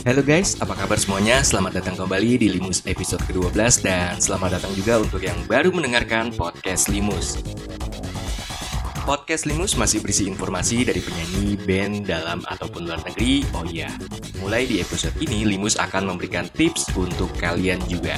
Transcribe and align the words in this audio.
Halo 0.00 0.24
guys, 0.24 0.56
apa 0.64 0.72
kabar 0.72 0.96
semuanya? 0.96 1.44
Selamat 1.44 1.76
datang 1.76 1.92
kembali 1.92 2.40
di 2.40 2.48
Limus 2.48 2.80
episode 2.88 3.20
ke-12 3.28 3.84
dan 3.84 4.16
selamat 4.16 4.56
datang 4.56 4.72
juga 4.72 4.96
untuk 4.96 5.20
yang 5.20 5.36
baru 5.44 5.68
mendengarkan 5.76 6.32
podcast 6.32 6.88
Limus. 6.88 7.36
Podcast 9.04 9.44
Limus 9.44 9.76
masih 9.76 10.00
berisi 10.00 10.24
informasi 10.24 10.88
dari 10.88 11.04
penyanyi, 11.04 11.60
band, 11.68 12.08
dalam 12.08 12.40
ataupun 12.48 12.88
luar 12.88 13.04
negeri. 13.04 13.44
Oh 13.52 13.68
iya, 13.68 13.92
mulai 14.40 14.64
di 14.64 14.80
episode 14.80 15.12
ini 15.20 15.44
Limus 15.44 15.76
akan 15.76 16.16
memberikan 16.16 16.48
tips 16.48 16.88
untuk 16.96 17.28
kalian 17.36 17.84
juga. 17.84 18.16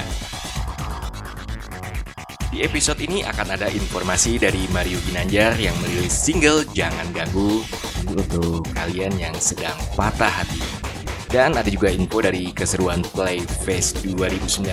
Di 2.47 2.63
episode 2.63 3.03
ini 3.03 3.27
akan 3.27 3.59
ada 3.59 3.67
informasi 3.67 4.39
dari 4.39 4.71
Mario 4.71 5.03
Ginanjar 5.03 5.59
yang 5.59 5.75
merilis 5.83 6.15
single 6.15 6.63
Jangan 6.71 7.11
Ganggu 7.11 7.59
untuk 8.07 8.63
kalian 8.71 9.19
yang 9.19 9.35
sedang 9.35 9.75
patah 9.99 10.31
hati. 10.31 10.92
Dan 11.33 11.57
ada 11.57 11.65
juga 11.65 11.89
info 11.89 12.21
dari 12.21 12.53
keseruan 12.53 13.01
Playfest 13.01 14.05
2019 14.05 14.69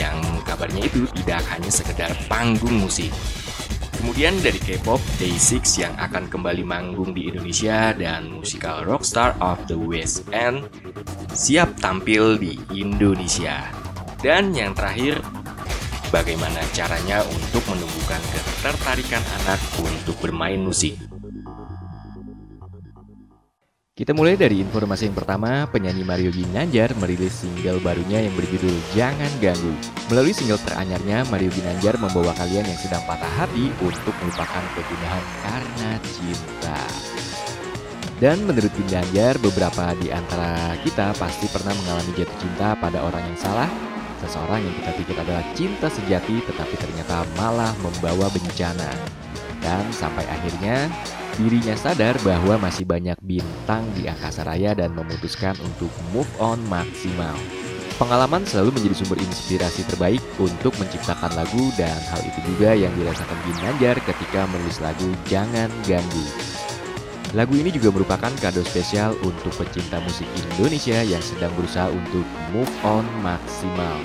yang 0.00 0.16
kabarnya 0.48 0.88
itu 0.88 1.04
tidak 1.12 1.44
hanya 1.52 1.68
sekedar 1.68 2.08
panggung 2.24 2.80
musik. 2.80 3.12
Kemudian 4.00 4.32
dari 4.40 4.56
K-pop, 4.56 4.96
Day6 5.20 5.60
yang 5.76 5.92
akan 6.00 6.32
kembali 6.32 6.64
manggung 6.64 7.12
di 7.12 7.28
Indonesia 7.28 7.92
dan 7.92 8.32
musikal 8.32 8.80
Rockstar 8.80 9.36
of 9.44 9.60
the 9.68 9.76
West 9.76 10.24
End 10.32 10.72
siap 11.36 11.76
tampil 11.84 12.40
di 12.40 12.56
Indonesia. 12.72 13.60
Dan 14.24 14.56
yang 14.56 14.72
terakhir, 14.72 15.20
bagaimana 16.08 16.64
caranya 16.72 17.20
untuk 17.28 17.60
menumbuhkan 17.68 18.24
ketertarikan 18.32 19.20
anak 19.44 19.60
untuk 19.84 20.16
bermain 20.24 20.64
musik. 20.64 21.09
Kita 24.00 24.16
mulai 24.16 24.32
dari 24.32 24.64
informasi 24.64 25.12
yang 25.12 25.16
pertama, 25.20 25.68
penyanyi 25.68 26.08
Mario 26.08 26.32
Ginanjar 26.32 26.96
merilis 26.96 27.44
single 27.44 27.84
barunya 27.84 28.24
yang 28.24 28.32
berjudul 28.32 28.72
Jangan 28.96 29.28
Ganggu. 29.44 29.76
Melalui 30.08 30.32
single 30.32 30.56
teranyarnya, 30.64 31.28
Mario 31.28 31.52
Ginanjar 31.52 32.00
membawa 32.00 32.32
kalian 32.32 32.64
yang 32.64 32.80
sedang 32.80 33.04
patah 33.04 33.28
hati 33.36 33.68
untuk 33.84 34.16
melupakan 34.24 34.64
kegundahan 34.72 35.24
karena 35.44 35.90
cinta. 36.16 36.80
Dan 38.16 38.40
menurut 38.48 38.72
Ginanjar, 38.72 39.36
beberapa 39.36 39.92
di 40.00 40.08
antara 40.08 40.80
kita 40.80 41.12
pasti 41.20 41.44
pernah 41.52 41.76
mengalami 41.84 42.16
jatuh 42.16 42.38
cinta 42.40 42.72
pada 42.80 43.04
orang 43.04 43.20
yang 43.20 43.36
salah, 43.36 43.68
seseorang 44.24 44.64
yang 44.64 44.74
kita 44.80 44.96
pikir 44.96 45.16
adalah 45.20 45.44
cinta 45.52 45.92
sejati 45.92 46.40
tetapi 46.48 46.72
ternyata 46.80 47.28
malah 47.36 47.76
membawa 47.84 48.32
bencana. 48.32 48.96
Dan 49.60 49.84
sampai 49.92 50.24
akhirnya 50.24 50.88
Dirinya 51.40 51.72
sadar 51.72 52.20
bahwa 52.20 52.60
masih 52.60 52.84
banyak 52.84 53.16
bintang 53.24 53.88
di 53.96 54.04
angkasa 54.04 54.44
raya 54.44 54.76
dan 54.76 54.92
memutuskan 54.92 55.56
untuk 55.64 55.88
move 56.12 56.28
on 56.36 56.60
maksimal. 56.68 57.32
Pengalaman 57.96 58.44
selalu 58.44 58.76
menjadi 58.76 59.00
sumber 59.00 59.16
inspirasi 59.24 59.88
terbaik 59.88 60.20
untuk 60.36 60.76
menciptakan 60.76 61.32
lagu 61.32 61.72
dan 61.80 61.96
hal 62.12 62.20
itu 62.28 62.44
juga 62.44 62.76
yang 62.76 62.92
dirasakan 62.92 63.40
Ginanjar 63.48 63.96
ketika 64.04 64.44
menulis 64.52 64.84
lagu 64.84 65.08
Jangan 65.32 65.72
Ganggu. 65.88 66.28
Lagu 67.32 67.56
ini 67.56 67.72
juga 67.72 67.88
merupakan 67.88 68.32
kado 68.36 68.60
spesial 68.60 69.16
untuk 69.24 69.56
pecinta 69.56 69.96
musik 70.04 70.28
Indonesia 70.36 71.00
yang 71.00 71.24
sedang 71.24 71.56
berusaha 71.56 71.88
untuk 71.88 72.28
move 72.52 72.72
on 72.84 73.08
maksimal. 73.24 73.96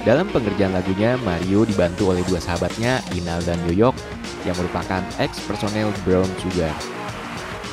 Dalam 0.00 0.32
pengerjaan 0.32 0.72
lagunya, 0.72 1.20
Mario 1.20 1.68
dibantu 1.68 2.16
oleh 2.16 2.24
dua 2.24 2.40
sahabatnya, 2.40 3.04
Inal 3.12 3.44
dan 3.44 3.60
Yoyok, 3.68 3.92
yang 4.48 4.56
merupakan 4.56 5.04
ex 5.20 5.44
personel 5.44 5.92
Brown 6.08 6.28
Sugar. 6.40 6.72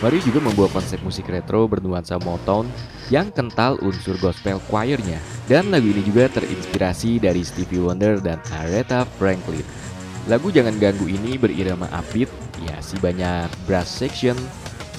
Mario 0.03 0.19
juga 0.21 0.43
membawa 0.43 0.69
konsep 0.75 0.99
musik 1.07 1.31
retro 1.31 1.65
bernuansa 1.65 2.19
Motown 2.21 2.67
yang 3.07 3.31
kental 3.31 3.79
unsur 3.79 4.19
gospel 4.19 4.59
choirnya. 4.67 5.23
Dan 5.47 5.71
lagu 5.71 5.87
ini 5.87 6.03
juga 6.03 6.27
terinspirasi 6.27 7.23
dari 7.23 7.41
Stevie 7.47 7.79
Wonder 7.79 8.19
dan 8.19 8.43
Aretha 8.51 9.07
Franklin. 9.15 9.63
Lagu 10.27 10.51
Jangan 10.51 10.75
Ganggu 10.75 11.07
ini 11.07 11.39
berirama 11.39 11.87
upbeat, 11.95 12.27
ya 12.67 12.75
si 12.83 12.99
banyak 12.99 13.47
brass 13.63 13.87
section, 13.87 14.35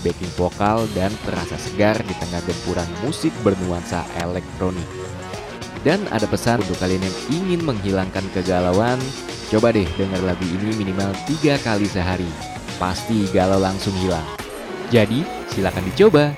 backing 0.01 0.33
vokal, 0.41 0.89
dan 0.97 1.13
terasa 1.29 1.61
segar 1.61 2.01
di 2.09 2.17
tengah 2.17 2.41
gempuran 2.49 2.89
musik 3.05 3.37
bernuansa 3.45 4.09
elektronik. 4.25 4.89
Dan 5.87 6.05
ada 6.11 6.27
pesan 6.27 6.59
untuk 6.65 6.79
kalian 6.83 7.07
yang 7.07 7.17
ingin 7.31 7.61
menghilangkan 7.63 8.27
kegalauan, 8.35 8.99
Coba 9.49 9.73
deh 9.73 9.89
dengar 9.97 10.21
lagu 10.21 10.45
ini 10.45 10.77
minimal 10.77 11.09
tiga 11.25 11.57
kali 11.65 11.89
sehari. 11.89 12.29
Pasti 12.77 13.25
galau 13.33 13.57
langsung 13.57 13.97
hilang. 13.97 14.25
Jadi, 14.93 15.25
silakan 15.49 15.89
dicoba. 15.89 16.37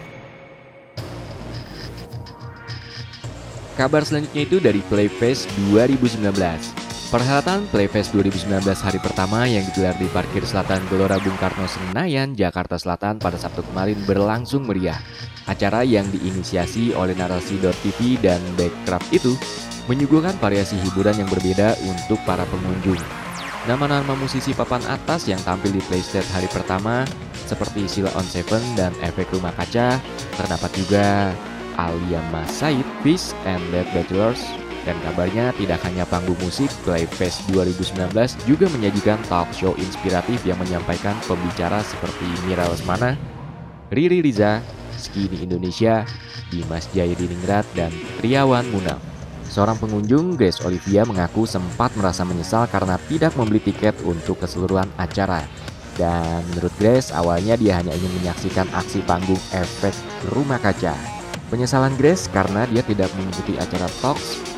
Kabar 3.74 4.06
selanjutnya 4.06 4.42
itu 4.46 4.62
dari 4.62 4.78
Playfest 4.86 5.50
2019. 5.74 6.79
Perhelatan 7.10 7.66
Playfest 7.74 8.14
2019 8.14 8.62
hari 8.86 9.02
pertama 9.02 9.42
yang 9.42 9.66
digelar 9.66 9.98
di 9.98 10.06
Parkir 10.14 10.46
Selatan 10.46 10.78
Gelora 10.86 11.18
Bung 11.18 11.34
Karno 11.42 11.66
Senayan, 11.66 12.38
Jakarta 12.38 12.78
Selatan 12.78 13.18
pada 13.18 13.34
Sabtu 13.34 13.66
kemarin 13.66 13.98
berlangsung 14.06 14.62
meriah. 14.62 14.94
Acara 15.50 15.82
yang 15.82 16.06
diinisiasi 16.14 16.94
oleh 16.94 17.18
Narasi.tv 17.18 17.98
dan 18.22 18.38
Backcraft 18.54 19.10
itu 19.10 19.34
menyuguhkan 19.90 20.38
variasi 20.38 20.78
hiburan 20.86 21.18
yang 21.18 21.26
berbeda 21.26 21.74
untuk 21.82 22.22
para 22.22 22.46
pengunjung. 22.46 23.02
Nama-nama 23.66 24.14
musisi 24.14 24.54
papan 24.54 24.86
atas 24.86 25.26
yang 25.26 25.42
tampil 25.42 25.74
di 25.74 25.82
Playstate 25.90 26.30
hari 26.30 26.46
pertama 26.46 27.02
seperti 27.42 27.90
Sila 27.90 28.14
on 28.14 28.22
Seven 28.22 28.62
dan 28.78 28.94
Efek 29.02 29.34
Rumah 29.34 29.50
Kaca, 29.58 29.98
terdapat 30.38 30.70
juga 30.78 31.34
Alia 31.74 32.22
Mas 32.30 32.54
Said, 32.54 32.86
Peace 33.02 33.34
and 33.50 33.66
Dead 33.74 33.90
Bachelors, 33.90 34.38
dan 34.88 34.96
kabarnya 35.04 35.52
tidak 35.60 35.84
hanya 35.84 36.08
panggung 36.08 36.38
musik, 36.40 36.72
Playfest 36.88 37.44
2019 37.52 38.16
juga 38.48 38.66
menyajikan 38.72 39.20
talk 39.28 39.52
show 39.52 39.76
inspiratif 39.76 40.40
yang 40.48 40.56
menyampaikan 40.56 41.12
pembicara 41.28 41.84
seperti 41.84 42.24
Mira 42.48 42.64
Lesmana, 42.64 43.12
Riri 43.92 44.24
Riza, 44.24 44.64
Skinny 44.96 45.44
Indonesia, 45.44 46.08
Dimas 46.48 46.88
Jayadiningrat, 46.96 47.68
dan 47.76 47.92
Triawan 48.20 48.64
Munaf. 48.72 49.00
Seorang 49.50 49.76
pengunjung, 49.82 50.38
Grace 50.38 50.62
Olivia 50.62 51.02
mengaku 51.04 51.44
sempat 51.44 51.92
merasa 51.98 52.22
menyesal 52.22 52.70
karena 52.70 52.96
tidak 53.10 53.34
membeli 53.34 53.58
tiket 53.60 53.98
untuk 54.06 54.38
keseluruhan 54.40 54.88
acara. 54.96 55.42
Dan 55.98 56.40
menurut 56.54 56.70
Grace, 56.78 57.10
awalnya 57.12 57.58
dia 57.58 57.76
hanya 57.76 57.92
ingin 57.92 58.14
menyaksikan 58.22 58.70
aksi 58.72 59.02
panggung 59.04 59.40
efek 59.52 59.92
rumah 60.32 60.62
kaca. 60.62 60.94
Penyesalan 61.50 61.98
Grace 61.98 62.30
karena 62.30 62.62
dia 62.70 62.80
tidak 62.86 63.10
mengikuti 63.18 63.58
acara 63.58 63.90
Talks 63.98 64.49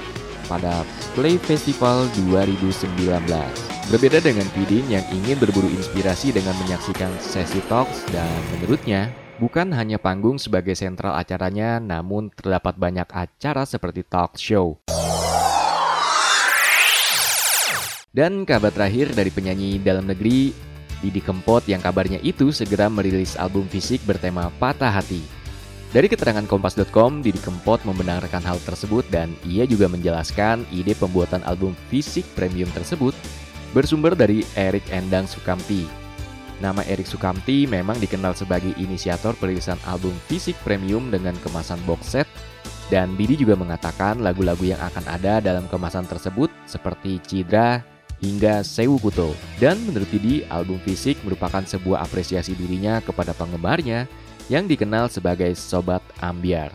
pada 0.53 0.85
Play 1.17 1.41
Festival 1.41 2.05
2019. 2.29 2.85
Berbeda 3.89 4.21
dengan 4.21 4.45
Pidin 4.53 4.85
yang 4.93 5.05
ingin 5.09 5.41
berburu 5.41 5.73
inspirasi 5.73 6.37
dengan 6.37 6.53
menyaksikan 6.61 7.09
sesi 7.17 7.65
Talks 7.73 8.05
dan 8.13 8.29
menurutnya 8.53 9.09
Bukan 9.43 9.75
hanya 9.75 9.99
panggung 9.99 10.39
sebagai 10.39 10.79
sentral 10.79 11.19
acaranya, 11.19 11.83
namun 11.83 12.31
terdapat 12.31 12.79
banyak 12.79 13.11
acara 13.11 13.67
seperti 13.67 14.07
talk 14.07 14.39
show. 14.39 14.79
Dan 18.15 18.47
kabar 18.47 18.71
terakhir 18.71 19.11
dari 19.19 19.35
penyanyi 19.35 19.83
dalam 19.83 20.07
negeri, 20.07 20.55
Didi 21.03 21.19
Kempot 21.19 21.67
yang 21.67 21.83
kabarnya 21.83 22.23
itu 22.23 22.55
segera 22.55 22.87
merilis 22.87 23.35
album 23.35 23.67
fisik 23.67 24.07
bertema 24.07 24.47
Patah 24.63 24.95
Hati. 24.95 25.42
Dari 25.93 26.09
keterangan 26.09 26.49
kompas.com, 26.49 27.21
Didi 27.21 27.37
Kempot 27.37 27.85
membenarkan 27.85 28.41
hal 28.41 28.57
tersebut 28.65 29.05
dan 29.13 29.37
ia 29.45 29.69
juga 29.69 29.93
menjelaskan 29.93 30.65
ide 30.73 30.97
pembuatan 30.97 31.45
album 31.45 31.77
fisik 31.93 32.25
premium 32.33 32.73
tersebut 32.73 33.13
bersumber 33.77 34.17
dari 34.17 34.41
Erik 34.57 34.89
Endang 34.89 35.29
Sukamti, 35.29 35.85
Nama 36.63 36.87
Erik 36.87 37.11
Sukamti 37.11 37.67
memang 37.67 37.99
dikenal 37.99 38.39
sebagai 38.39 38.71
inisiator 38.79 39.35
perilisan 39.35 39.83
album 39.83 40.15
fisik 40.31 40.55
premium 40.63 41.11
dengan 41.11 41.35
kemasan 41.43 41.83
box 41.83 42.15
set 42.15 42.29
dan 42.87 43.19
Didi 43.19 43.43
juga 43.43 43.59
mengatakan 43.59 44.23
lagu-lagu 44.23 44.63
yang 44.63 44.79
akan 44.79 45.03
ada 45.11 45.43
dalam 45.43 45.67
kemasan 45.67 46.07
tersebut 46.07 46.55
seperti 46.71 47.19
Cidra 47.27 47.83
hingga 48.23 48.63
Sewu 48.63 49.03
Kuto. 49.03 49.35
Dan 49.59 49.83
menurut 49.83 50.07
Didi, 50.15 50.47
album 50.47 50.79
fisik 50.87 51.19
merupakan 51.27 51.67
sebuah 51.67 52.07
apresiasi 52.07 52.55
dirinya 52.55 53.03
kepada 53.03 53.35
penggemarnya 53.35 54.07
yang 54.51 54.67
dikenal 54.67 55.07
sebagai 55.13 55.53
Sobat 55.55 56.03
Ambiar. 56.19 56.71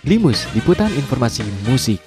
Limus, 0.00 0.48
liputan 0.56 0.90
informasi 0.96 1.44
musik. 1.68 2.02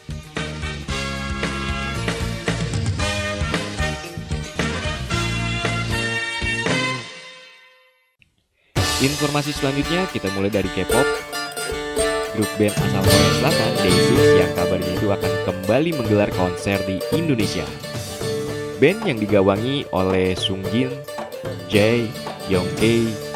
Informasi 9.04 9.52
selanjutnya 9.52 10.08
kita 10.12 10.32
mulai 10.36 10.48
dari 10.48 10.68
K-pop. 10.72 11.33
Grup 12.34 12.50
band 12.58 12.74
asal 12.74 13.02
Korea 13.06 13.32
Selatan, 13.38 13.72
Day6 13.78 14.10
yang 14.42 14.52
kabarnya 14.58 14.92
itu 14.98 15.08
akan 15.14 15.32
kembali 15.46 15.90
menggelar 15.94 16.30
konser 16.34 16.82
di 16.90 16.98
Indonesia. 17.14 17.62
Band 18.82 19.06
yang 19.06 19.22
digawangi 19.22 19.86
oleh 19.94 20.34
Sung 20.34 20.66
Jin, 20.74 20.90
Jae, 21.70 22.10
Young 22.50 22.66
A, 22.82 22.94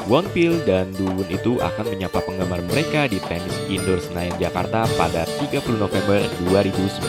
Won 0.09 0.25
Pil, 0.33 0.57
dan 0.65 0.89
Won 0.97 1.29
itu 1.29 1.61
akan 1.61 1.93
menyapa 1.93 2.25
penggemar 2.25 2.57
mereka 2.73 3.05
di 3.05 3.21
tenis 3.29 3.53
indoor 3.69 4.01
Senayan 4.01 4.33
Jakarta 4.41 4.89
pada 4.97 5.29
30 5.45 5.77
November 5.77 6.17
2019. 6.49 7.05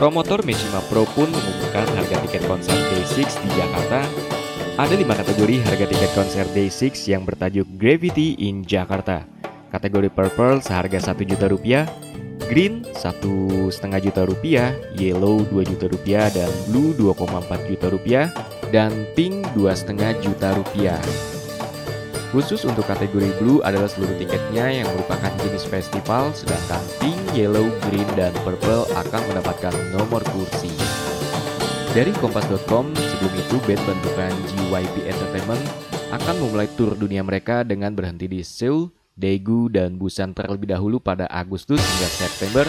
Promotor 0.00 0.40
Meshima 0.48 0.80
Pro 0.88 1.04
pun 1.12 1.28
mengumumkan 1.28 1.84
harga 1.92 2.16
tiket 2.24 2.42
konser 2.48 2.72
Day6 2.72 3.36
di 3.36 3.48
Jakarta. 3.52 4.00
Ada 4.80 4.96
lima 4.96 5.12
kategori 5.12 5.60
harga 5.60 5.84
tiket 5.84 6.12
konser 6.16 6.48
Day6 6.56 7.04
yang 7.04 7.28
bertajuk 7.28 7.68
Gravity 7.76 8.40
in 8.40 8.64
Jakarta. 8.64 9.31
Kategori 9.72 10.12
Purple 10.12 10.60
seharga 10.60 11.00
1 11.00 11.24
juta 11.24 11.48
rupiah, 11.48 11.88
Green 12.44 12.84
satu 12.92 13.72
setengah 13.72 14.04
juta 14.04 14.28
rupiah, 14.28 14.76
Yellow 14.92 15.48
2 15.48 15.64
juta 15.72 15.88
rupiah, 15.88 16.28
dan 16.28 16.52
Blue 16.68 16.92
2,4 16.92 17.72
juta 17.72 17.86
rupiah, 17.88 18.26
dan 18.68 18.92
Pink 19.16 19.48
dua 19.56 19.72
setengah 19.72 20.12
juta 20.20 20.52
rupiah. 20.52 21.00
Khusus 22.32 22.64
untuk 22.68 22.84
kategori 22.84 23.32
Blue 23.40 23.64
adalah 23.64 23.88
seluruh 23.88 24.16
tiketnya 24.20 24.68
yang 24.68 24.88
merupakan 24.92 25.32
jenis 25.40 25.64
festival, 25.64 26.32
sedangkan 26.36 26.84
Pink, 27.00 27.20
Yellow, 27.32 27.72
Green, 27.88 28.08
dan 28.12 28.32
Purple 28.44 28.88
akan 28.92 29.22
mendapatkan 29.32 29.72
nomor 29.96 30.20
kursi. 30.36 30.72
Dari 31.92 32.12
Kompas.com, 32.20 32.92
sebelum 32.96 33.32
itu 33.36 33.56
band 33.68 33.80
bentukan 33.84 34.32
GYP 34.48 35.12
Entertainment 35.12 35.64
akan 36.12 36.34
memulai 36.40 36.68
tur 36.72 36.96
dunia 36.96 37.20
mereka 37.20 37.64
dengan 37.64 37.92
berhenti 37.92 38.28
di 38.28 38.40
Seoul, 38.40 38.88
Daegu, 39.12 39.68
dan 39.68 40.00
Busan 40.00 40.32
terlebih 40.32 40.72
dahulu 40.72 40.96
pada 40.96 41.28
Agustus 41.28 41.78
hingga 41.78 42.08
September, 42.08 42.64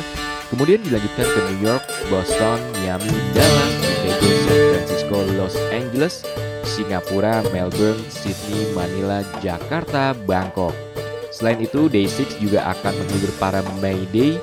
kemudian 0.52 0.84
dilanjutkan 0.84 1.28
ke 1.28 1.40
New 1.52 1.60
York, 1.64 1.84
Boston, 2.12 2.60
Miami, 2.80 3.12
Dallas, 3.32 3.74
Chicago, 3.84 4.28
San 4.44 4.60
Francisco, 4.76 5.18
Los 5.40 5.56
Angeles, 5.72 6.16
Singapura, 6.64 7.44
Melbourne, 7.52 8.00
Sydney, 8.08 8.72
Manila, 8.76 9.22
Jakarta, 9.40 10.16
Bangkok. 10.28 10.76
Selain 11.34 11.60
itu, 11.60 11.92
Day6 11.92 12.40
juga 12.40 12.70
akan 12.72 12.94
menghibur 12.94 13.32
para 13.42 13.60
May 13.84 14.06
Day 14.14 14.40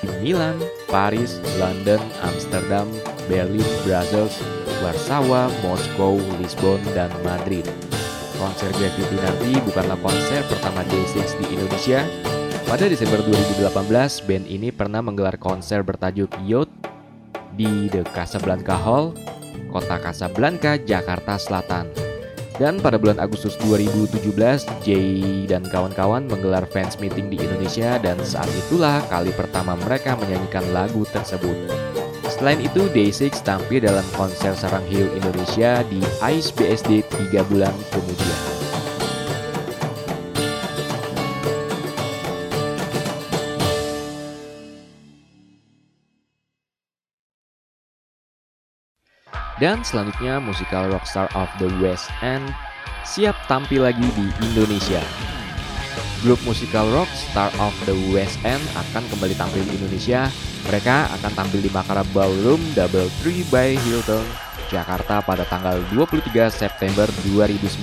di 0.00 0.08
Milan, 0.24 0.56
Paris, 0.88 1.38
London, 1.60 2.00
Amsterdam, 2.24 2.88
Berlin, 3.28 3.66
Brussels, 3.84 4.40
Warsawa, 4.80 5.52
Moskow, 5.62 6.18
Lisbon, 6.40 6.80
dan 6.96 7.12
Madrid. 7.22 7.68
Konser 8.40 8.72
Gravity 8.72 9.20
nanti 9.20 9.52
bukanlah 9.68 10.00
konser 10.00 10.40
pertama 10.48 10.80
Day6 10.88 11.36
di 11.44 11.46
Indonesia. 11.52 12.00
Pada 12.64 12.88
Desember 12.88 13.20
2018, 13.20 14.24
band 14.24 14.46
ini 14.48 14.72
pernah 14.72 15.04
menggelar 15.04 15.36
konser 15.36 15.84
bertajuk 15.84 16.32
Yacht 16.48 16.72
di 17.52 17.92
The 17.92 18.00
Casablanca 18.16 18.80
Hall, 18.80 19.12
kota 19.68 20.00
Casablanca, 20.00 20.80
Jakarta 20.80 21.36
Selatan. 21.36 21.92
Dan 22.56 22.80
pada 22.80 22.96
bulan 22.96 23.20
Agustus 23.20 23.60
2017, 23.60 24.64
Jay 24.84 25.44
dan 25.44 25.64
kawan-kawan 25.64 26.24
menggelar 26.24 26.64
fans 26.68 26.96
meeting 26.96 27.28
di 27.28 27.36
Indonesia 27.40 28.00
dan 28.00 28.16
saat 28.24 28.48
itulah 28.52 29.04
kali 29.12 29.36
pertama 29.36 29.76
mereka 29.84 30.16
menyanyikan 30.16 30.64
lagu 30.72 31.04
tersebut. 31.12 31.56
Selain 32.30 32.62
itu, 32.62 32.86
Day6 32.94 33.42
tampil 33.42 33.82
dalam 33.82 34.06
konser 34.14 34.54
Sarang 34.54 34.86
Hill 34.86 35.10
Indonesia 35.12 35.82
di 35.90 36.00
ICE 36.22 36.50
BSD 36.54 36.90
3 37.34 37.50
bulan 37.50 37.74
kemudian. 37.90 38.29
Dan 49.60 49.84
selanjutnya 49.84 50.40
musikal 50.40 50.88
Rockstar 50.88 51.28
of 51.36 51.52
the 51.60 51.68
West 51.84 52.08
End 52.24 52.48
siap 53.04 53.36
tampil 53.44 53.84
lagi 53.84 54.08
di 54.16 54.26
Indonesia. 54.40 55.04
Grup 56.20 56.40
musikal 56.44 56.84
rock 56.92 57.08
Star 57.16 57.48
of 57.56 57.72
the 57.88 57.96
West 58.12 58.36
End 58.44 58.60
akan 58.76 59.00
kembali 59.08 59.32
tampil 59.40 59.64
di 59.64 59.72
Indonesia. 59.80 60.28
Mereka 60.68 61.08
akan 61.16 61.32
tampil 61.32 61.64
di 61.64 61.72
Makara 61.72 62.04
Ballroom 62.12 62.60
Double 62.76 63.08
Tree 63.24 63.40
by 63.48 63.72
Hilton, 63.72 64.24
Jakarta 64.68 65.24
pada 65.24 65.48
tanggal 65.48 65.80
23 65.96 66.52
September 66.52 67.08
2019. 67.24 67.80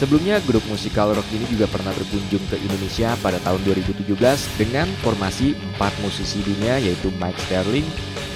Sebelumnya, 0.00 0.40
grup 0.44 0.64
musikal 0.68 1.12
rock 1.12 1.28
ini 1.32 1.44
juga 1.48 1.68
pernah 1.68 1.92
berkunjung 1.92 2.44
ke 2.52 2.56
Indonesia 2.60 3.16
pada 3.20 3.40
tahun 3.44 3.60
2017 3.64 4.12
dengan 4.60 4.88
formasi 5.00 5.56
empat 5.56 5.92
musisi 6.04 6.40
dunia 6.44 6.80
yaitu 6.80 7.12
Mike 7.16 7.40
Sterling, 7.48 7.84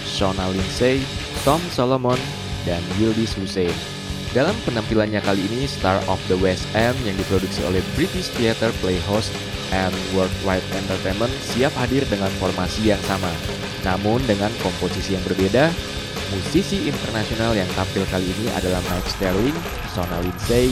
Shona 0.04 0.48
Lindsay, 0.52 1.04
Tom 1.42 1.60
Solomon, 1.72 2.19
dan 2.69 2.81
Yildiz 3.00 3.32
Hussein. 3.37 3.72
Dalam 4.31 4.54
penampilannya 4.62 5.19
kali 5.26 5.42
ini, 5.42 5.66
Star 5.66 5.98
of 6.06 6.22
the 6.31 6.38
West 6.38 6.62
End 6.78 6.94
yang 7.02 7.19
diproduksi 7.19 7.66
oleh 7.66 7.82
British 7.98 8.31
Theatre 8.38 8.70
Playhouse 8.78 9.32
and 9.75 9.90
Worldwide 10.14 10.62
Entertainment 10.78 11.32
siap 11.42 11.75
hadir 11.75 12.06
dengan 12.06 12.31
formasi 12.38 12.94
yang 12.94 13.02
sama. 13.10 13.31
Namun 13.82 14.22
dengan 14.31 14.52
komposisi 14.62 15.19
yang 15.19 15.25
berbeda, 15.26 15.75
musisi 16.31 16.87
internasional 16.87 17.58
yang 17.58 17.66
tampil 17.75 18.06
kali 18.06 18.31
ini 18.31 18.46
adalah 18.54 18.78
Mike 18.86 19.10
Sterling, 19.10 19.56
Sona 19.90 20.22
Lindsay, 20.22 20.70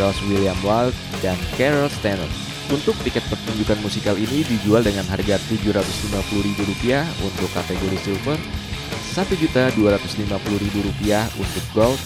Ross 0.00 0.16
William 0.24 0.56
Wild, 0.64 0.96
dan 1.20 1.36
Carol 1.60 1.92
Stanton. 1.92 2.30
Untuk 2.72 2.96
tiket 3.04 3.20
pertunjukan 3.28 3.76
musikal 3.84 4.16
ini 4.16 4.40
dijual 4.48 4.80
dengan 4.80 5.04
harga 5.12 5.36
Rp750.000 5.36 7.04
untuk 7.20 7.52
kategori 7.52 7.98
silver, 8.00 8.40
Rp1.250.000 9.14 11.38
untuk 11.38 11.64
gold, 11.70 12.02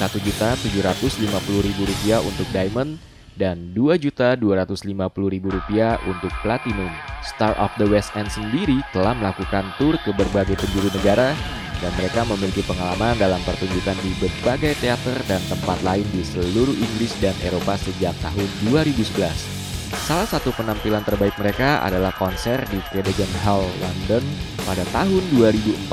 Rp1.750.000 0.00 2.24
untuk 2.24 2.48
diamond, 2.48 2.96
dan 3.36 3.76
Rp2.250.000 3.76 6.00
untuk 6.08 6.32
platinum. 6.40 6.88
Star 7.20 7.52
of 7.60 7.68
the 7.76 7.84
West 7.88 8.16
End 8.16 8.32
sendiri 8.32 8.80
telah 8.96 9.12
melakukan 9.12 9.68
tur 9.76 10.00
ke 10.00 10.08
berbagai 10.16 10.56
penjuru 10.56 10.88
negara 10.96 11.36
dan 11.80 11.92
mereka 11.96 12.28
memiliki 12.28 12.60
pengalaman 12.64 13.16
dalam 13.16 13.40
pertunjukan 13.44 13.96
di 14.04 14.12
berbagai 14.20 14.76
teater 14.84 15.16
dan 15.24 15.40
tempat 15.48 15.80
lain 15.80 16.04
di 16.12 16.20
seluruh 16.20 16.76
Inggris 16.76 17.16
dan 17.24 17.32
Eropa 17.40 17.80
sejak 17.80 18.12
tahun 18.20 18.48
2011. 18.68 19.59
Salah 19.90 20.26
satu 20.26 20.54
penampilan 20.54 21.02
terbaik 21.02 21.34
mereka 21.34 21.82
adalah 21.82 22.14
konser 22.14 22.62
di 22.70 22.78
Cadogan 22.94 23.30
Hall, 23.42 23.66
London 23.82 24.22
pada 24.62 24.86
tahun 24.94 25.22
2014 25.34 25.90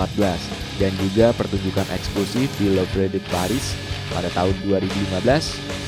dan 0.77 0.93
juga 1.01 1.33
pertunjukan 1.33 1.89
eksklusif 1.89 2.45
di 2.61 2.77
Louvre 2.77 3.09
de 3.09 3.17
Paris 3.33 3.73
pada 4.13 4.29
tahun 4.37 4.53
2015 4.69 5.25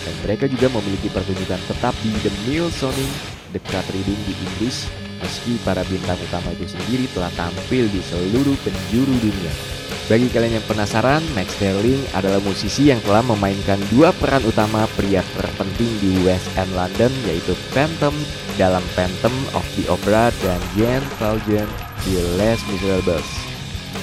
dan 0.10 0.16
mereka 0.26 0.50
juga 0.50 0.74
memiliki 0.74 1.14
pertunjukan 1.14 1.62
tetap 1.70 1.94
di 2.02 2.10
The 2.26 2.32
Mill 2.50 2.74
Soning 2.74 3.14
dekat 3.54 3.86
Reading 3.94 4.22
di 4.26 4.34
Inggris 4.34 4.90
meski 5.22 5.62
para 5.62 5.86
bintang 5.86 6.18
utama 6.18 6.50
itu 6.58 6.66
sendiri 6.66 7.06
telah 7.14 7.30
tampil 7.38 7.86
di 7.94 8.02
seluruh 8.02 8.58
penjuru 8.66 9.14
dunia. 9.22 9.79
Bagi 10.10 10.26
kalian 10.34 10.58
yang 10.58 10.68
penasaran, 10.68 11.22
Max 11.38 11.54
Sterling 11.54 12.02
adalah 12.18 12.42
musisi 12.42 12.90
yang 12.90 12.98
telah 13.06 13.22
memainkan 13.22 13.78
dua 13.94 14.10
peran 14.18 14.42
utama 14.42 14.90
pria 14.98 15.22
terpenting 15.38 15.90
di 16.02 16.26
West 16.26 16.50
End 16.58 16.74
London 16.74 17.14
yaitu 17.30 17.54
Phantom 17.70 18.14
dalam 18.58 18.82
Phantom 18.98 19.32
of 19.54 19.62
the 19.78 19.86
Opera 19.86 20.34
dan 20.42 20.58
Jane 20.74 21.06
Valjean 21.22 21.70
di 22.02 22.18
Les 22.42 22.58
Miserables. 22.74 23.30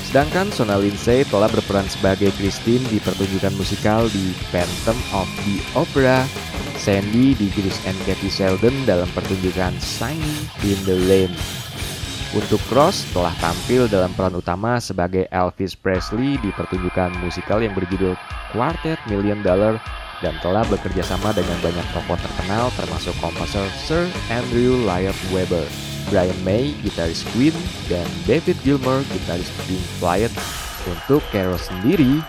Sedangkan 0.07 0.55
Sona 0.55 0.79
Lindsay 0.79 1.27
telah 1.27 1.51
berperan 1.51 1.91
sebagai 1.91 2.31
Christine 2.39 2.87
di 2.87 3.03
pertunjukan 3.03 3.55
musikal 3.59 4.07
di 4.07 4.31
Phantom 4.55 4.99
of 5.11 5.27
the 5.43 5.59
Opera, 5.75 6.23
Sandy 6.79 7.35
di 7.35 7.51
Grace 7.51 7.83
and 7.91 7.99
Kathy 8.07 8.31
Sheldon 8.31 8.87
dalam 8.87 9.11
pertunjukan 9.11 9.75
Signing 9.83 10.41
in 10.63 10.79
the 10.87 10.95
Lane. 10.95 11.35
Untuk 12.37 12.61
Cross 12.69 13.09
telah 13.17 13.33
tampil 13.41 13.89
dalam 13.89 14.13
peran 14.13 14.37
utama 14.37 14.77
sebagai 14.77 15.25
Elvis 15.33 15.73
Presley 15.73 16.37
di 16.45 16.53
pertunjukan 16.53 17.17
musikal 17.25 17.65
yang 17.65 17.73
berjudul 17.73 18.13
Quartet 18.53 19.01
Million 19.09 19.41
Dollar 19.41 19.81
dan 20.21 20.37
telah 20.45 20.61
bekerja 20.69 21.01
sama 21.01 21.33
dengan 21.33 21.57
banyak 21.65 21.87
tokoh 21.97 22.21
terkenal 22.21 22.69
termasuk 22.77 23.17
komposer 23.25 23.65
Sir 23.81 24.05
Andrew 24.29 24.77
Lloyd 24.85 25.17
Webber, 25.33 25.65
Brian 26.13 26.37
May, 26.45 26.77
gitaris 26.85 27.25
Queen, 27.33 27.57
dan 27.89 28.05
David 28.29 28.61
Gilmour, 28.61 29.01
gitaris 29.17 29.49
Pink 29.65 29.81
Floyd. 29.97 30.33
Untuk 30.85 31.25
Carol 31.33 31.57
sendiri, 31.57 32.21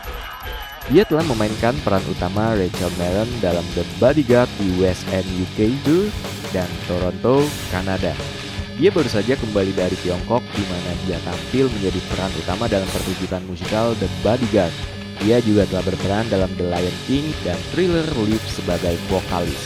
dia 0.87 1.03
telah 1.03 1.27
memainkan 1.27 1.75
peran 1.83 2.01
utama 2.07 2.55
Rachel 2.55 2.95
Maron 2.95 3.27
dalam 3.43 3.67
The 3.75 3.83
Bodyguard 3.99 4.47
di 4.55 4.71
West 4.79 5.03
End 5.11 5.27
UK 5.35 5.75
Tour 5.83 6.07
dan 6.55 6.71
Toronto, 6.87 7.43
Kanada. 7.75 8.36
Dia 8.77 8.93
baru 8.93 9.09
saja 9.09 9.33
kembali 9.33 9.73
dari 9.73 9.97
Tiongkok 10.05 10.45
di 10.53 10.61
mana 10.69 10.93
dia 11.09 11.17
tampil 11.25 11.65
menjadi 11.65 11.97
peran 12.13 12.29
utama 12.37 12.69
dalam 12.69 12.85
pertunjukan 12.93 13.41
musikal 13.49 13.97
The 13.97 14.05
Bodyguard. 14.21 14.69
Dia 15.17 15.41
juga 15.41 15.65
telah 15.65 15.81
berperan 15.81 16.29
dalam 16.29 16.45
The 16.61 16.69
Lion 16.69 16.97
King 17.09 17.25
dan 17.41 17.57
Thriller 17.73 18.05
Live 18.21 18.45
sebagai 18.45 18.93
vokalis. 19.09 19.57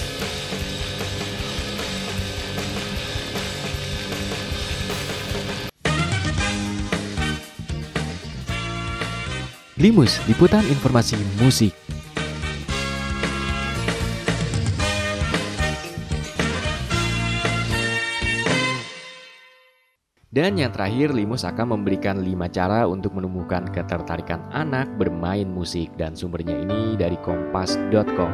Limus, 9.76 10.24
liputan 10.24 10.64
informasi 10.72 11.20
musik. 11.44 11.76
Dan 20.32 20.56
yang 20.56 20.72
terakhir, 20.72 21.12
Limus 21.12 21.44
akan 21.44 21.76
memberikan 21.76 22.24
5 22.24 22.48
cara 22.56 22.88
untuk 22.88 23.12
menumbuhkan 23.20 23.68
ketertarikan 23.68 24.40
anak 24.56 24.88
bermain 24.96 25.44
musik 25.44 25.92
dan 26.00 26.16
sumbernya 26.16 26.56
ini 26.56 26.96
dari 26.96 27.20
kompas.com. 27.20 28.32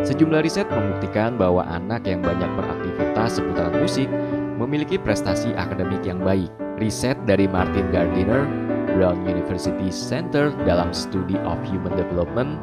Sejumlah 0.00 0.40
riset 0.40 0.64
membuktikan 0.72 1.36
bahwa 1.36 1.68
anak 1.68 2.08
yang 2.08 2.24
banyak 2.24 2.48
beraktivitas 2.56 3.36
seputaran 3.36 3.76
musik 3.76 4.08
memiliki 4.56 4.96
prestasi 4.96 5.52
akademik 5.60 6.00
yang 6.08 6.24
baik. 6.24 6.48
Riset 6.80 7.20
dari 7.28 7.44
Martin 7.44 7.92
Gardiner, 7.92 8.48
Brown 8.96 9.20
University 9.28 9.92
Center 9.92 10.48
dalam 10.64 10.88
Study 10.96 11.36
of 11.44 11.60
Human 11.68 12.00
Development 12.00 12.56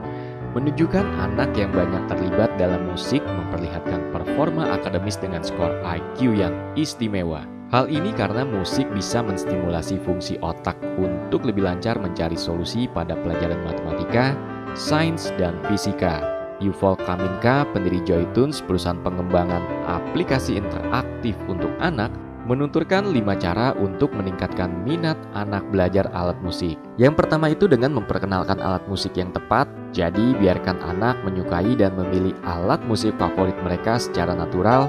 menunjukkan 0.57 1.05
anak 1.21 1.53
yang 1.53 1.69
banyak 1.69 2.09
terlibat 2.09 2.49
dalam 2.57 2.89
musik 2.89 3.21
memperlihatkan 3.21 4.01
performa 4.09 4.73
akademis 4.73 5.21
dengan 5.21 5.45
skor 5.45 5.77
IQ 5.85 6.33
yang 6.33 6.57
istimewa. 6.73 7.56
Hal 7.67 7.91
ini 7.91 8.15
karena 8.15 8.47
musik 8.47 8.87
bisa 8.95 9.19
menstimulasi 9.19 9.99
fungsi 9.99 10.39
otak 10.39 10.79
untuk 10.95 11.43
lebih 11.43 11.67
lancar 11.67 11.99
mencari 11.99 12.39
solusi 12.39 12.87
pada 12.87 13.11
pelajaran 13.19 13.59
matematika, 13.67 14.39
sains, 14.71 15.35
dan 15.35 15.59
fisika. 15.67 16.23
Yuval 16.63 16.95
Kaminka, 17.03 17.67
pendiri 17.75 17.99
Joytunes, 18.07 18.63
perusahaan 18.63 18.97
pengembangan 19.03 19.59
aplikasi 19.83 20.55
interaktif 20.57 21.35
untuk 21.51 21.69
anak, 21.83 22.07
menuturkan 22.47 23.11
lima 23.11 23.35
cara 23.35 23.75
untuk 23.75 24.15
meningkatkan 24.15 24.71
minat 24.87 25.19
anak 25.35 25.67
belajar 25.67 26.07
alat 26.15 26.39
musik. 26.39 26.79
Yang 26.95 27.19
pertama 27.19 27.51
itu 27.51 27.67
dengan 27.67 27.99
memperkenalkan 27.99 28.63
alat 28.63 28.81
musik 28.87 29.11
yang 29.19 29.35
tepat, 29.35 29.67
jadi 29.91 30.39
biarkan 30.39 30.79
anak 30.87 31.19
menyukai 31.27 31.75
dan 31.75 31.99
memilih 31.99 32.31
alat 32.47 32.79
musik 32.87 33.11
favorit 33.19 33.59
mereka 33.59 33.99
secara 33.99 34.31
natural, 34.31 34.87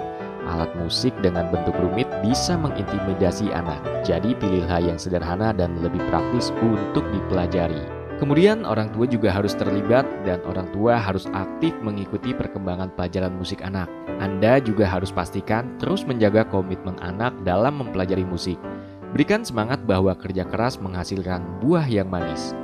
Alat 0.48 0.72
musik 0.80 1.12
dengan 1.20 1.52
bentuk 1.52 1.76
rumit 1.76 2.08
bisa 2.24 2.56
mengintimidasi 2.56 3.52
anak, 3.52 3.84
jadi 4.00 4.32
pilihlah 4.32 4.80
yang 4.80 4.96
sederhana 4.96 5.52
dan 5.52 5.76
lebih 5.84 6.00
praktis 6.08 6.48
untuk 6.64 7.04
dipelajari. 7.12 7.98
Kemudian 8.18 8.66
orang 8.66 8.90
tua 8.90 9.06
juga 9.06 9.30
harus 9.30 9.54
terlibat 9.54 10.02
dan 10.26 10.42
orang 10.42 10.66
tua 10.74 10.98
harus 10.98 11.30
aktif 11.30 11.70
mengikuti 11.86 12.34
perkembangan 12.34 12.90
pelajaran 12.98 13.30
musik 13.30 13.62
anak. 13.62 13.86
Anda 14.18 14.58
juga 14.58 14.90
harus 14.90 15.14
pastikan 15.14 15.78
terus 15.78 16.02
menjaga 16.02 16.42
komitmen 16.50 16.98
anak 16.98 17.30
dalam 17.46 17.78
mempelajari 17.78 18.26
musik. 18.26 18.58
Berikan 19.14 19.46
semangat 19.46 19.78
bahwa 19.86 20.18
kerja 20.18 20.42
keras 20.42 20.82
menghasilkan 20.82 21.62
buah 21.62 21.86
yang 21.86 22.10
manis. 22.10 22.58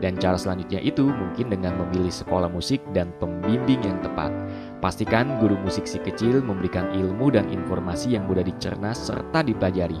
Dan 0.00 0.16
cara 0.16 0.40
selanjutnya 0.40 0.80
itu 0.80 1.10
mungkin 1.10 1.52
dengan 1.52 1.76
memilih 1.84 2.10
sekolah 2.10 2.48
musik 2.48 2.80
dan 2.96 3.10
pembimbing 3.20 3.82
yang 3.84 3.98
tepat. 4.00 4.32
Pastikan 4.78 5.42
guru 5.42 5.58
musik 5.58 5.90
si 5.90 5.98
kecil 5.98 6.38
memberikan 6.38 6.86
ilmu 6.94 7.34
dan 7.34 7.50
informasi 7.50 8.14
yang 8.14 8.30
mudah 8.30 8.46
dicerna 8.46 8.94
serta 8.94 9.42
dipelajari. 9.42 9.98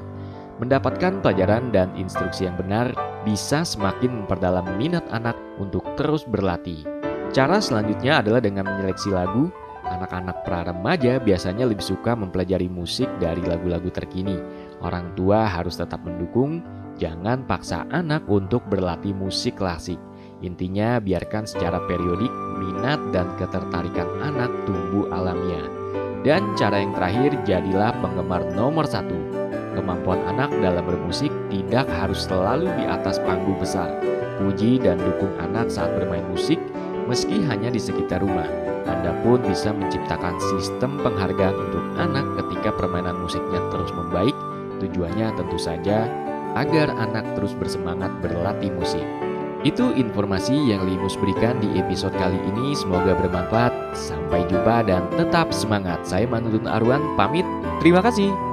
Mendapatkan 0.62 1.18
pelajaran 1.18 1.74
dan 1.74 1.90
instruksi 1.98 2.46
yang 2.46 2.54
benar 2.54 2.94
bisa 3.26 3.66
semakin 3.66 4.22
memperdalam 4.22 4.66
minat 4.78 5.02
anak 5.10 5.34
untuk 5.58 5.82
terus 5.98 6.22
berlatih. 6.22 6.86
Cara 7.34 7.58
selanjutnya 7.58 8.22
adalah 8.22 8.38
dengan 8.38 8.70
menyeleksi 8.70 9.10
lagu. 9.10 9.50
Anak-anak 9.88 10.46
pra 10.46 10.62
remaja 10.62 11.18
biasanya 11.18 11.66
lebih 11.66 11.82
suka 11.82 12.14
mempelajari 12.14 12.70
musik 12.70 13.10
dari 13.18 13.42
lagu-lagu 13.42 13.90
terkini. 13.90 14.38
Orang 14.78 15.16
tua 15.18 15.48
harus 15.48 15.80
tetap 15.80 16.04
mendukung, 16.06 16.62
jangan 17.00 17.42
paksa 17.50 17.82
anak 17.90 18.22
untuk 18.30 18.62
berlatih 18.70 19.16
musik 19.16 19.58
klasik. 19.58 19.98
Intinya 20.38 21.02
biarkan 21.02 21.50
secara 21.50 21.82
periodik 21.88 22.30
minat 22.58 23.00
dan 23.14 23.30
ketertarikan 23.38 24.10
anak 24.20 24.50
tumbuh 24.66 25.06
alamiah. 25.14 25.64
Dan 26.26 26.58
cara 26.58 26.82
yang 26.82 26.92
terakhir 26.92 27.30
jadilah 27.46 27.94
penggemar 28.02 28.42
nomor 28.52 28.84
satu. 28.84 29.14
Kemampuan 29.78 30.18
anak 30.26 30.50
dalam 30.58 30.82
bermusik 30.82 31.30
tidak 31.46 31.86
harus 31.86 32.26
selalu 32.26 32.66
di 32.74 32.84
atas 32.90 33.22
panggung 33.22 33.56
besar. 33.62 33.94
Puji 34.42 34.82
dan 34.82 34.98
dukung 34.98 35.30
anak 35.38 35.70
saat 35.70 35.94
bermain 35.94 36.26
musik 36.34 36.58
meski 37.06 37.40
hanya 37.46 37.70
di 37.70 37.78
sekitar 37.78 38.18
rumah. 38.18 38.46
Anda 38.90 39.14
pun 39.22 39.38
bisa 39.46 39.70
menciptakan 39.70 40.40
sistem 40.40 40.98
penghargaan 40.98 41.56
untuk 41.56 41.84
anak 42.00 42.26
ketika 42.42 42.74
permainan 42.74 43.20
musiknya 43.22 43.62
terus 43.70 43.94
membaik. 43.94 44.34
Tujuannya 44.82 45.34
tentu 45.38 45.58
saja 45.58 46.06
agar 46.58 46.90
anak 46.98 47.24
terus 47.38 47.54
bersemangat 47.54 48.10
berlatih 48.18 48.74
musik. 48.74 49.27
Itu 49.66 49.90
informasi 49.90 50.54
yang 50.70 50.86
Limus 50.86 51.18
berikan 51.18 51.58
di 51.58 51.66
episode 51.78 52.14
kali 52.14 52.38
ini. 52.54 52.78
Semoga 52.78 53.18
bermanfaat. 53.18 53.74
Sampai 53.98 54.46
jumpa 54.46 54.86
dan 54.86 55.02
tetap 55.18 55.50
semangat. 55.50 56.06
Saya 56.06 56.30
Manutun 56.30 56.70
Arwan 56.70 57.02
pamit. 57.18 57.46
Terima 57.82 57.98
kasih. 57.98 58.47